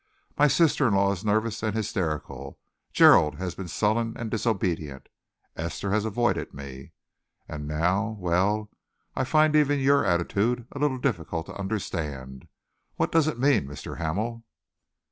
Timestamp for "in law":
0.87-1.11